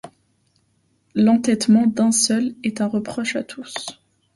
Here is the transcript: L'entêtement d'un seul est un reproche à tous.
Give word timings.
L'entêtement 1.13 1.85
d'un 1.85 2.11
seul 2.11 2.55
est 2.63 2.81
un 2.81 2.87
reproche 2.87 3.35
à 3.35 3.43
tous. 3.43 3.99